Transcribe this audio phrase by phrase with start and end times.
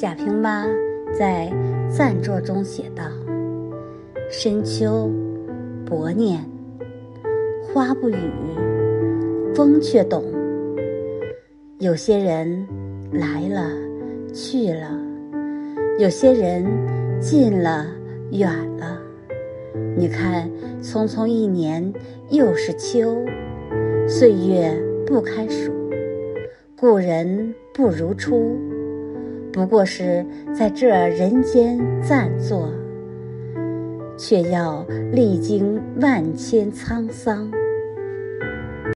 [0.00, 0.66] 贾平妈
[1.12, 1.52] 在
[1.90, 3.04] 赞作中写道
[4.32, 5.10] ：“深秋，
[5.84, 6.42] 薄念，
[7.62, 8.16] 花不语，
[9.54, 10.24] 风却懂。
[11.80, 12.66] 有些人
[13.12, 13.70] 来了，
[14.32, 14.88] 去了；
[15.98, 16.64] 有些人
[17.20, 17.86] 近了，
[18.30, 18.98] 远了。
[19.98, 20.50] 你看，
[20.82, 21.92] 匆匆一年，
[22.30, 23.22] 又是秋，
[24.08, 24.74] 岁月
[25.06, 25.70] 不堪数。
[26.74, 28.56] 故人不如初。”
[29.52, 32.68] 不过是在这人间暂坐，
[34.16, 37.50] 却要历经万千沧桑。